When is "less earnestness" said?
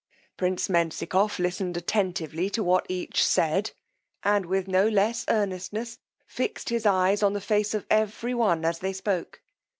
4.87-5.99